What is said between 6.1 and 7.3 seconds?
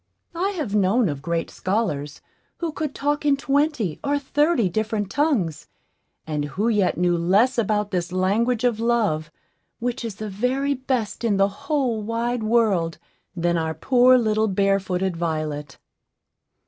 and who yet knew